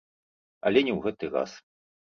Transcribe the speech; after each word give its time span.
Але 0.69 0.79
не 0.89 0.93
ў 0.97 1.05
гэты 1.05 1.25
раз. 1.39 1.51